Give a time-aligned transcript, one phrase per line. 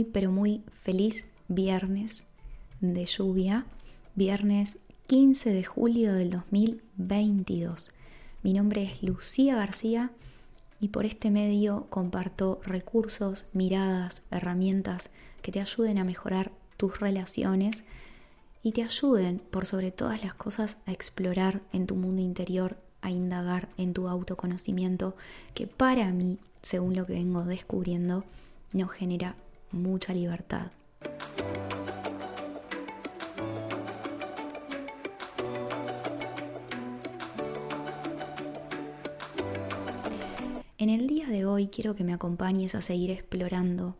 [0.00, 2.24] muy, pero muy feliz viernes
[2.80, 3.66] de lluvia,
[4.14, 4.78] viernes
[5.08, 7.90] 15 de julio del 2022.
[8.42, 10.10] Mi nombre es Lucía García
[10.80, 15.10] y por este medio comparto recursos, miradas, herramientas
[15.42, 17.84] que te ayuden a mejorar tus relaciones
[18.62, 23.10] y te ayuden por sobre todas las cosas a explorar en tu mundo interior, a
[23.10, 25.14] indagar en tu autoconocimiento,
[25.52, 28.24] que para mí, según lo que vengo descubriendo,
[28.72, 29.34] nos genera
[29.72, 30.70] mucha libertad.
[40.78, 43.96] En el día de hoy quiero que me acompañes a seguir explorando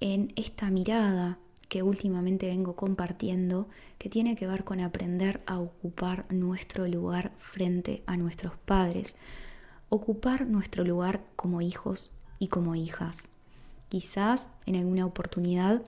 [0.00, 3.68] en esta mirada que últimamente vengo compartiendo,
[3.98, 9.16] que tiene que ver con aprender a ocupar nuestro lugar frente a nuestros padres,
[9.88, 13.28] ocupar nuestro lugar como hijos y como hijas.
[13.92, 15.82] Quizás en alguna oportunidad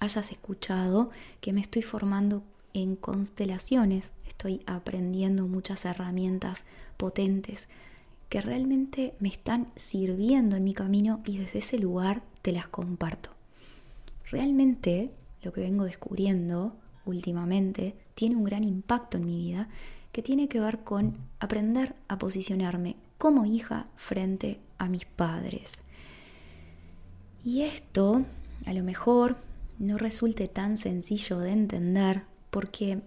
[0.00, 1.10] hayas escuchado
[1.42, 6.64] que me estoy formando en constelaciones, estoy aprendiendo muchas herramientas
[6.96, 7.68] potentes
[8.30, 13.28] que realmente me están sirviendo en mi camino y desde ese lugar te las comparto.
[14.30, 19.68] Realmente lo que vengo descubriendo últimamente tiene un gran impacto en mi vida
[20.10, 25.82] que tiene que ver con aprender a posicionarme como hija frente a mis padres.
[27.44, 28.24] Y esto
[28.66, 29.36] a lo mejor
[29.78, 33.00] no resulte tan sencillo de entender porque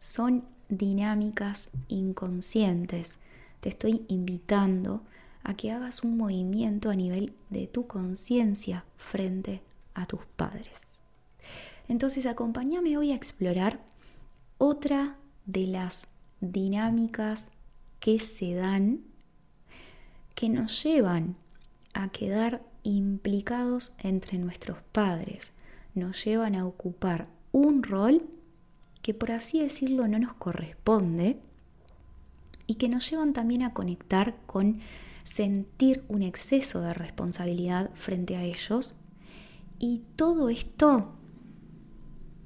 [0.00, 3.18] son dinámicas inconscientes.
[3.60, 5.02] Te estoy invitando
[5.42, 9.62] a que hagas un movimiento a nivel de tu conciencia frente
[9.94, 10.88] a tus padres.
[11.88, 13.80] Entonces acompáñame hoy a explorar
[14.58, 16.06] otra de las
[16.40, 17.50] dinámicas
[17.98, 19.00] que se dan
[20.34, 21.36] que nos llevan
[21.92, 25.52] a quedar implicados entre nuestros padres,
[25.94, 28.22] nos llevan a ocupar un rol
[29.02, 31.40] que por así decirlo no nos corresponde
[32.66, 34.80] y que nos llevan también a conectar con
[35.24, 38.94] sentir un exceso de responsabilidad frente a ellos
[39.78, 41.12] y todo esto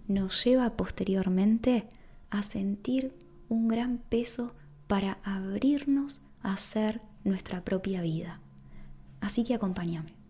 [0.06, 1.89] nos lleva posteriormente
[2.31, 3.15] a sentir
[3.49, 4.55] un gran peso
[4.87, 8.41] para abrirnos a hacer nuestra propia vida.
[9.21, 10.24] Así que acompáñame.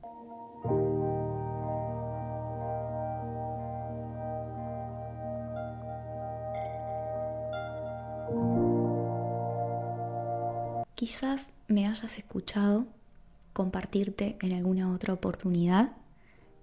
[11.04, 12.86] Quizás me hayas escuchado
[13.52, 15.98] compartirte en alguna otra oportunidad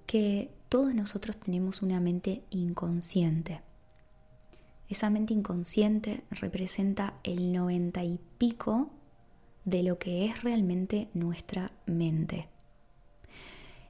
[0.08, 3.62] que todos nosotros tenemos una mente inconsciente.
[4.90, 8.90] Esa mente inconsciente representa el noventa y pico
[9.64, 12.50] de lo que es realmente nuestra mente.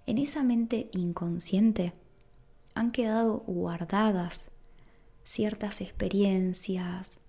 [0.06, 1.94] En esa mente inconsciente
[2.74, 4.52] han quedado guardadas
[5.24, 7.20] ciertas experiencias,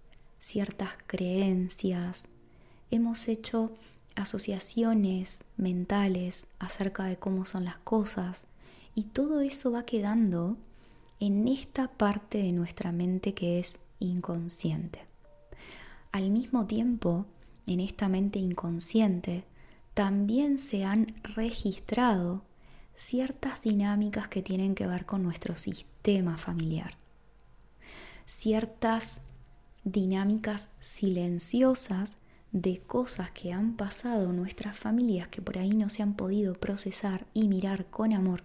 [0.41, 2.25] ciertas creencias,
[2.93, 3.73] hemos hecho
[4.15, 8.47] asociaciones mentales acerca de cómo son las cosas,
[8.95, 10.57] y todo eso va quedando
[11.19, 15.01] en esta parte de nuestra mente que es inconsciente.
[16.13, 17.25] Al mismo tiempo,
[17.67, 19.45] en esta mente inconsciente
[19.95, 22.43] también se han registrado
[22.95, 26.97] ciertas dinámicas que tienen que ver con nuestro sistema familiar,
[28.27, 29.23] ciertas
[29.85, 32.17] dinámicas silenciosas
[32.53, 37.27] de cosas que han pasado nuestras familias que por ahí no se han podido procesar
[37.33, 38.45] y mirar con amor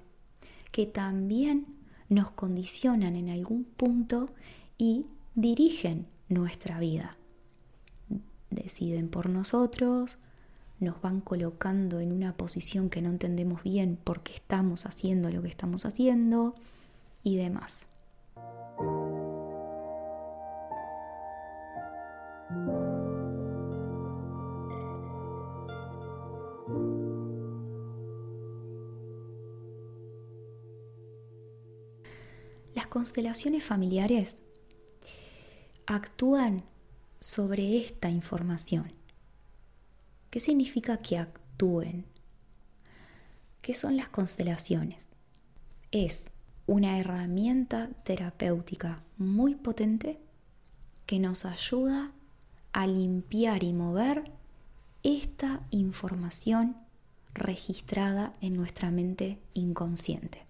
[0.72, 1.66] que también
[2.10, 4.30] nos condicionan en algún punto
[4.78, 7.18] y dirigen nuestra vida.
[8.50, 10.18] Deciden por nosotros,
[10.80, 15.50] nos van colocando en una posición que no entendemos bien porque estamos haciendo lo que
[15.50, 16.56] estamos haciendo
[17.24, 17.88] y demás.
[33.08, 34.38] Constelaciones familiares
[35.86, 36.66] actúan
[37.22, 38.92] sobre esta información.
[40.30, 42.06] ¿Qué significa que actúen?
[43.62, 45.06] ¿Qué son las constelaciones?
[45.92, 46.32] Es
[46.66, 50.20] una herramienta terapéutica muy potente
[51.06, 52.12] que nos ayuda
[52.74, 54.34] a limpiar y mover
[55.04, 56.76] esta información
[57.34, 60.46] registrada en nuestra mente inconsciente.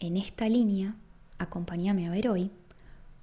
[0.00, 0.96] En esta línea
[1.38, 2.50] acompáñame a ver hoy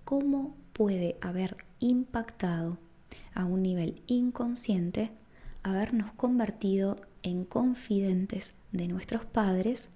[0.03, 2.77] cómo puede haber impactado
[3.33, 5.11] a un nivel inconsciente
[5.63, 9.89] habernos convertido en confidentes de nuestros padres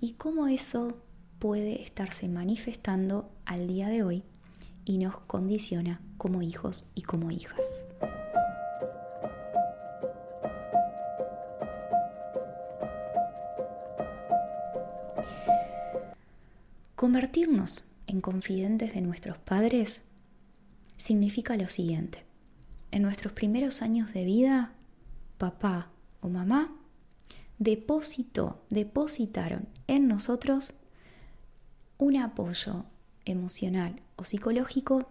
[0.00, 0.96] y cómo eso
[1.40, 4.22] puede estarse manifestando al día de hoy
[4.84, 7.60] y nos condiciona como hijos y como hijas.
[17.00, 20.02] Convertirnos en confidentes de nuestros padres
[20.98, 22.26] significa lo siguiente.
[22.90, 24.74] En nuestros primeros años de vida,
[25.38, 25.88] papá
[26.20, 26.76] o mamá
[27.58, 30.74] depositó, depositaron en nosotros
[31.96, 32.84] un apoyo
[33.24, 35.08] emocional o psicológico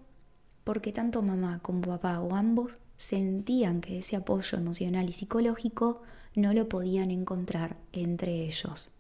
[0.64, 6.04] porque tanto mamá como papá o ambos sentían que ese apoyo emocional y psicológico
[6.36, 8.92] no lo podían encontrar entre ellos.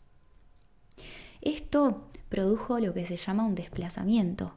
[1.42, 4.54] Esto produjo lo que se llama un desplazamiento.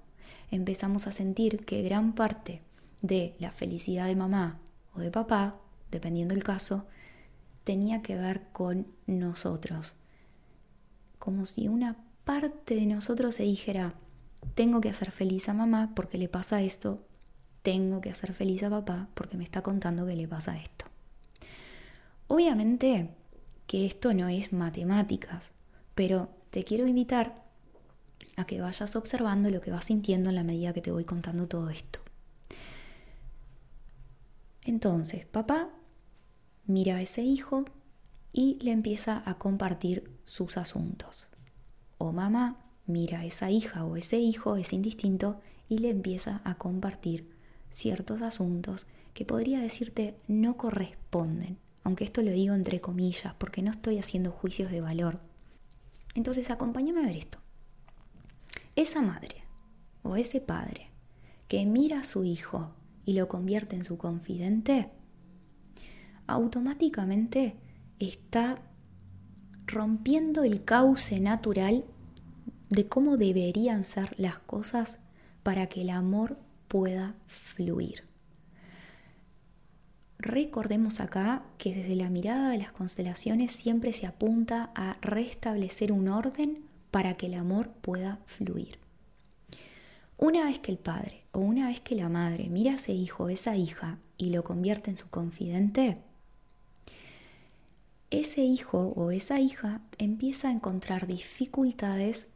[0.50, 2.60] Empezamos a sentir que gran parte
[3.00, 4.60] de la felicidad de mamá
[4.94, 5.58] o de papá,
[5.90, 6.86] dependiendo del caso,
[7.64, 9.94] tenía que ver con nosotros.
[11.18, 13.94] Como si una parte de nosotros se dijera,
[14.54, 17.04] tengo que hacer feliz a mamá porque le pasa esto,
[17.62, 20.86] tengo que hacer feliz a papá porque me está contando que le pasa esto.
[22.26, 23.10] Obviamente
[23.66, 25.52] que esto no es matemáticas,
[25.94, 27.42] pero te quiero invitar
[28.36, 31.48] a que vayas observando lo que vas sintiendo en la medida que te voy contando
[31.48, 32.00] todo esto.
[34.64, 35.70] Entonces, papá
[36.66, 37.64] mira a ese hijo
[38.32, 41.26] y le empieza a compartir sus asuntos.
[41.98, 42.56] O mamá
[42.86, 47.30] mira a esa hija o ese hijo, es indistinto, y le empieza a compartir
[47.70, 53.70] ciertos asuntos que podría decirte no corresponden, aunque esto lo digo entre comillas, porque no
[53.70, 55.20] estoy haciendo juicios de valor.
[56.14, 57.41] Entonces acompáñame a ver esto.
[58.74, 59.44] Esa madre
[60.02, 60.90] o ese padre
[61.46, 62.74] que mira a su hijo
[63.04, 64.88] y lo convierte en su confidente,
[66.26, 67.56] automáticamente
[67.98, 68.62] está
[69.66, 71.84] rompiendo el cauce natural
[72.70, 74.98] de cómo deberían ser las cosas
[75.42, 76.38] para que el amor
[76.68, 78.04] pueda fluir.
[80.18, 86.08] Recordemos acá que desde la mirada de las constelaciones siempre se apunta a restablecer un
[86.08, 88.78] orden para que el amor pueda fluir.
[90.18, 93.24] Una vez que el padre o una vez que la madre mira a ese hijo
[93.24, 95.98] o esa hija y lo convierte en su confidente,
[98.10, 102.28] ese hijo o esa hija empieza a encontrar dificultades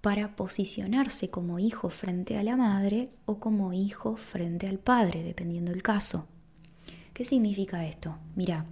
[0.00, 5.72] para posicionarse como hijo frente a la madre o como hijo frente al padre, dependiendo
[5.72, 6.28] del caso.
[7.12, 8.16] ¿Qué significa esto?
[8.36, 8.66] Mira,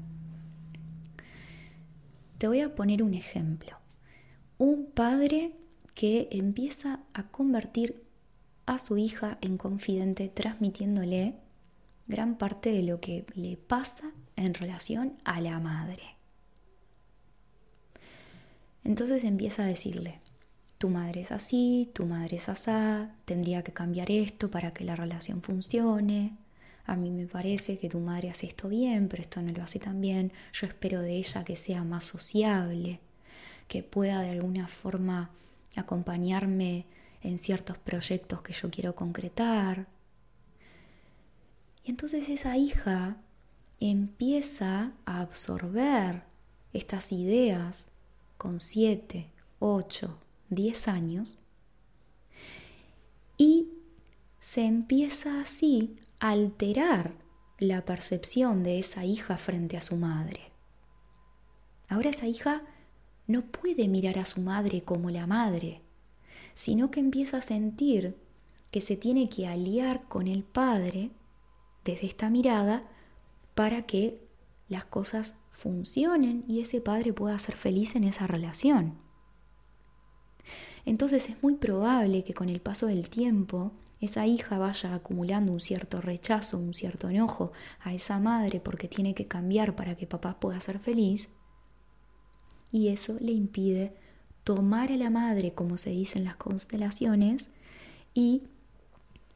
[2.38, 3.83] te voy a poner un ejemplo.
[4.64, 5.52] Un padre
[5.94, 8.02] que empieza a convertir
[8.64, 11.34] a su hija en confidente transmitiéndole
[12.06, 16.16] gran parte de lo que le pasa en relación a la madre.
[18.84, 20.22] Entonces empieza a decirle,
[20.78, 24.96] tu madre es así, tu madre es asá, tendría que cambiar esto para que la
[24.96, 26.38] relación funcione.
[26.86, 29.78] A mí me parece que tu madre hace esto bien, pero esto no lo hace
[29.78, 30.32] tan bien.
[30.54, 33.00] Yo espero de ella que sea más sociable,
[33.68, 35.30] que pueda de alguna forma
[35.76, 36.86] acompañarme
[37.22, 39.86] en ciertos proyectos que yo quiero concretar.
[41.82, 43.16] Y entonces esa hija
[43.80, 46.24] empieza a absorber
[46.72, 47.88] estas ideas
[48.36, 50.18] con 7, 8,
[50.50, 51.38] 10 años
[53.36, 53.68] y
[54.40, 57.14] se empieza así a alterar
[57.58, 60.52] la percepción de esa hija frente a su madre.
[61.88, 62.62] Ahora esa hija
[63.26, 65.80] no puede mirar a su madre como la madre,
[66.54, 68.16] sino que empieza a sentir
[68.70, 71.10] que se tiene que aliar con el padre
[71.84, 72.84] desde esta mirada
[73.54, 74.20] para que
[74.68, 78.94] las cosas funcionen y ese padre pueda ser feliz en esa relación.
[80.84, 85.60] Entonces es muy probable que con el paso del tiempo esa hija vaya acumulando un
[85.60, 90.38] cierto rechazo, un cierto enojo a esa madre porque tiene que cambiar para que papá
[90.38, 91.30] pueda ser feliz
[92.74, 93.92] y eso le impide
[94.42, 97.46] tomar a la madre, como se dice en las constelaciones,
[98.14, 98.42] y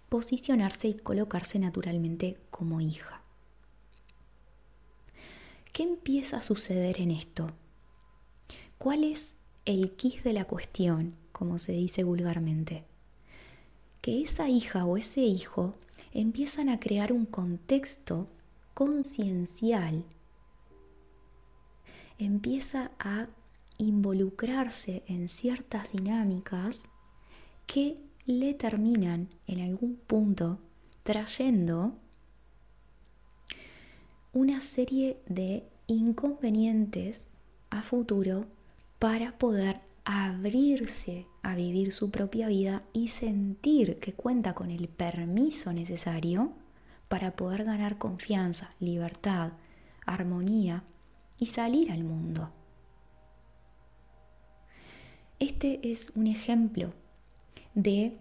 [0.09, 3.23] posicionarse y colocarse naturalmente como hija.
[5.73, 7.52] ¿Qué empieza a suceder en esto?
[8.76, 9.35] ¿Cuál es
[9.66, 12.83] el quid de la cuestión, como se dice vulgarmente?
[14.00, 15.76] Que esa hija o ese hijo
[16.12, 18.26] empiezan a crear un contexto
[18.75, 20.02] conciencial,
[22.18, 23.26] empieza a
[23.78, 26.88] involucrarse en ciertas dinámicas
[27.66, 27.96] que
[28.26, 30.58] le terminan en algún punto
[31.04, 31.94] trayendo
[34.32, 37.25] una serie de inconvenientes
[37.70, 38.46] a futuro
[38.98, 45.72] para poder abrirse a vivir su propia vida y sentir que cuenta con el permiso
[45.72, 46.52] necesario
[47.08, 49.52] para poder ganar confianza, libertad,
[50.04, 50.82] armonía
[51.38, 52.50] y salir al mundo.
[55.38, 56.92] Este es un ejemplo
[57.75, 58.18] de,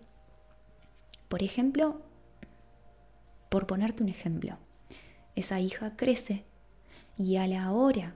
[1.28, 2.02] por ejemplo,
[3.50, 4.58] por ponerte un ejemplo,
[5.36, 6.46] esa hija crece
[7.18, 8.16] y a la hora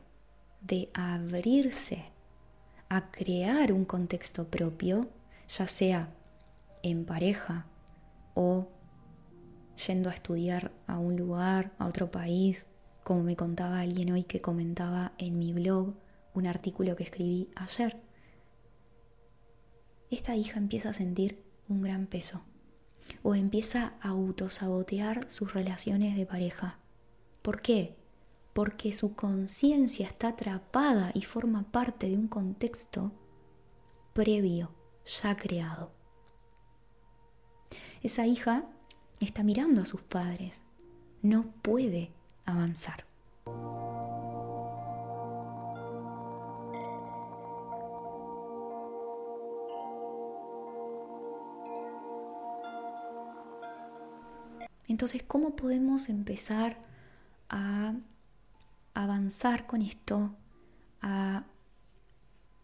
[0.62, 2.06] de abrirse
[2.90, 5.08] a crear un contexto propio,
[5.48, 6.10] ya sea
[6.84, 7.66] en pareja
[8.34, 8.68] o
[9.88, 12.68] yendo a estudiar a un lugar, a otro país,
[13.04, 15.96] como me contaba alguien hoy que comentaba en mi blog
[16.34, 17.98] un artículo que escribí ayer.
[20.10, 22.44] Esta hija empieza a sentir un gran peso
[23.24, 26.80] o empieza a autosabotear sus relaciones de pareja.
[27.42, 27.96] ¿Por qué?
[28.54, 33.12] porque su conciencia está atrapada y forma parte de un contexto
[34.14, 34.72] previo,
[35.06, 35.92] ya creado.
[38.04, 38.66] Esa hija
[39.20, 40.64] está mirando a sus padres,
[41.22, 42.10] no puede
[42.46, 43.06] avanzar.
[54.88, 56.78] Entonces, ¿cómo podemos empezar
[57.50, 57.94] a
[58.94, 60.36] avanzar con esto,
[61.02, 61.44] a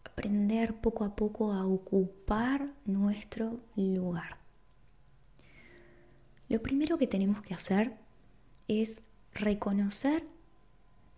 [0.04, 4.38] aprender poco a poco a ocupar nuestro lugar.
[6.48, 7.96] Lo primero que tenemos que hacer
[8.66, 9.02] es
[9.38, 10.24] reconocer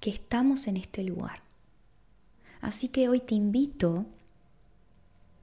[0.01, 1.43] que estamos en este lugar.
[2.61, 4.07] Así que hoy te invito,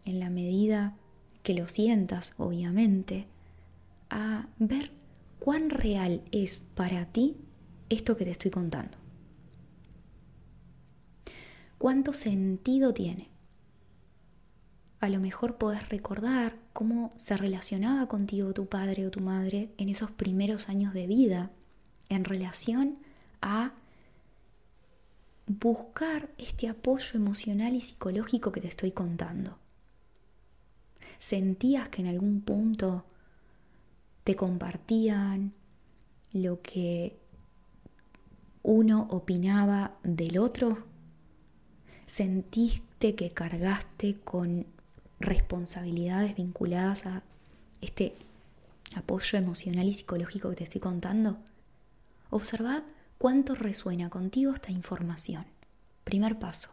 [0.05, 0.95] en la medida
[1.43, 3.27] que lo sientas, obviamente,
[4.09, 4.91] a ver
[5.39, 7.35] cuán real es para ti
[7.89, 8.97] esto que te estoy contando.
[11.77, 13.29] ¿Cuánto sentido tiene?
[14.99, 19.89] A lo mejor podés recordar cómo se relacionaba contigo tu padre o tu madre en
[19.89, 21.51] esos primeros años de vida
[22.09, 22.97] en relación
[23.41, 23.71] a
[25.47, 29.57] buscar este apoyo emocional y psicológico que te estoy contando.
[31.19, 33.05] ¿Sentías que en algún punto
[34.23, 35.53] te compartían
[36.33, 37.17] lo que
[38.61, 40.85] uno opinaba del otro?
[42.05, 44.65] ¿Sentiste que cargaste con
[45.19, 47.23] responsabilidades vinculadas a
[47.81, 48.13] este
[48.95, 51.37] apoyo emocional y psicológico que te estoy contando?
[52.29, 52.83] Observa
[53.17, 55.45] cuánto resuena contigo esta información.
[56.03, 56.69] Primer paso.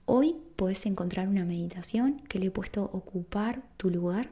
[0.04, 4.30] Hoy puedes encontrar una meditación que le he puesto ocupar tu lugar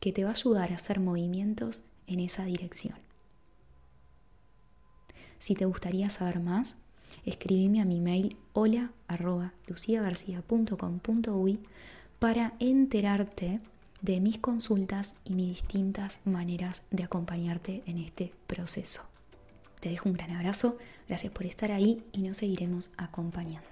[0.00, 2.98] que te va a ayudar a hacer movimientos en esa dirección.
[5.38, 6.76] Si te gustaría saber más,
[7.24, 8.92] escribime a mi mail hola
[12.20, 13.58] para enterarte
[14.00, 19.02] de mis consultas y mis distintas maneras de acompañarte en este proceso.
[19.80, 23.66] Te dejo un gran abrazo, gracias por estar ahí y nos seguiremos acompañando.